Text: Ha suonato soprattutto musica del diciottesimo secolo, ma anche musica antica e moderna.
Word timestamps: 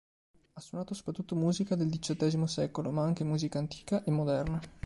Ha 0.53 0.59
suonato 0.59 0.95
soprattutto 0.95 1.35
musica 1.35 1.75
del 1.75 1.87
diciottesimo 1.87 2.47
secolo, 2.47 2.89
ma 2.89 3.03
anche 3.03 3.23
musica 3.23 3.59
antica 3.59 4.03
e 4.03 4.09
moderna. 4.09 4.59